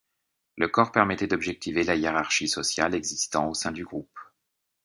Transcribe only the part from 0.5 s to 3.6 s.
Le corps permettait d'objectiver la hiérarchie sociale existant au